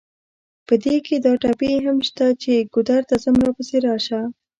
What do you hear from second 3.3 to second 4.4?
راپسې راشه.